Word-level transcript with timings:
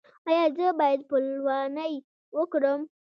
ایا 0.29 0.43
زه 0.57 0.67
باید 0.79 1.01
پلوانی 1.09 1.93
وکړم؟ 2.37 2.81